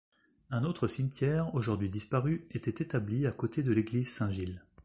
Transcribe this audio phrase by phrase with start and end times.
[0.49, 4.63] Un autre cimetière, aujourd'hui disparu, était établi à côté de l'église Saint-Gilles.